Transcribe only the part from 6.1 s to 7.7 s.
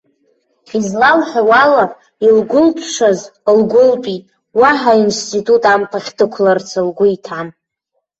дықәларц лгәы иҭам.